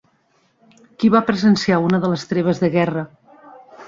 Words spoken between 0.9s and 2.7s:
Qui va presenciar una de les treves